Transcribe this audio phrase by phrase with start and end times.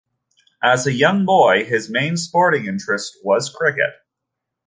[0.63, 3.91] As a young boy his main sporting interest was cricket.